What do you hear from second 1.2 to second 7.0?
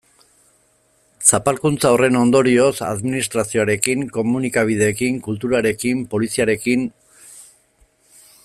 Zapalkuntza horren ondorioz, administrazioarekin, komunikabideekin, kulturarekin, poliziarekin...